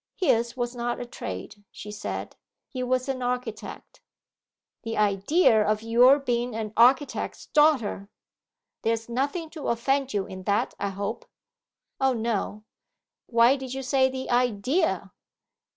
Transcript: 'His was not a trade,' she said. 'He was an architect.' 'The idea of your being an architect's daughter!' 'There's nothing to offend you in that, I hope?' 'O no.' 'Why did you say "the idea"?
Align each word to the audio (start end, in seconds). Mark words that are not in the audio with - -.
'His 0.15 0.57
was 0.57 0.75
not 0.75 0.99
a 0.99 1.05
trade,' 1.05 1.63
she 1.69 1.91
said. 1.91 2.35
'He 2.69 2.81
was 2.81 3.07
an 3.07 3.21
architect.' 3.21 4.01
'The 4.83 4.97
idea 4.97 5.61
of 5.63 5.83
your 5.83 6.17
being 6.17 6.55
an 6.55 6.73
architect's 6.75 7.45
daughter!' 7.45 8.09
'There's 8.81 9.07
nothing 9.09 9.51
to 9.51 9.67
offend 9.67 10.11
you 10.11 10.25
in 10.25 10.41
that, 10.45 10.73
I 10.79 10.89
hope?' 10.89 11.29
'O 11.99 12.13
no.' 12.13 12.63
'Why 13.27 13.55
did 13.55 13.75
you 13.75 13.83
say 13.83 14.09
"the 14.09 14.27
idea"? 14.31 15.11